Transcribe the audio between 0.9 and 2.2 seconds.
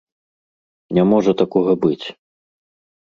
Не можа такога быць.